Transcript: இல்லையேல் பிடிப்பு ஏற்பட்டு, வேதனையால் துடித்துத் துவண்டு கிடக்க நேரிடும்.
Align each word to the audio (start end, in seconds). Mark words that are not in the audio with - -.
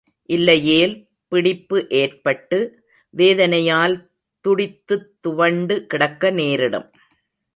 இல்லையேல் 0.25 1.07
பிடிப்பு 1.27 1.87
ஏற்பட்டு, 1.89 2.83
வேதனையால் 3.09 4.09
துடித்துத் 4.41 5.21
துவண்டு 5.21 5.85
கிடக்க 5.85 6.29
நேரிடும். 6.29 6.91